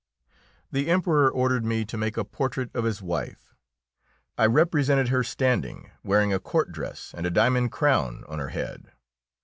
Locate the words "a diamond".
7.27-7.71